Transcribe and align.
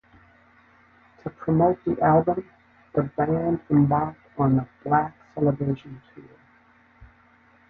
To 1.21 1.29
promote 1.29 1.85
the 1.85 2.01
album, 2.01 2.49
the 2.95 3.03
band 3.03 3.59
embarked 3.69 4.17
on 4.35 4.55
the 4.55 4.67
Black 4.83 5.15
Celebration 5.35 6.01
Tour. 6.15 6.23